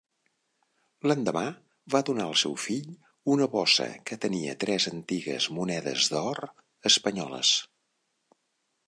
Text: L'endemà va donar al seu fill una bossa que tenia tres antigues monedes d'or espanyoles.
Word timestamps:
L'endemà 1.09 1.43
va 1.95 2.01
donar 2.07 2.23
al 2.29 2.33
seu 2.43 2.55
fill 2.63 2.89
una 3.33 3.47
bossa 3.57 3.87
que 4.11 4.17
tenia 4.25 4.57
tres 4.65 4.87
antigues 4.93 5.49
monedes 5.59 6.09
d'or 6.15 6.43
espanyoles. 6.93 7.53